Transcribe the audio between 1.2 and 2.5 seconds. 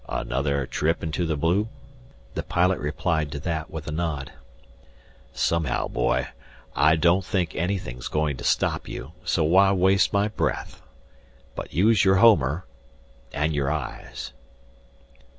the blue?" The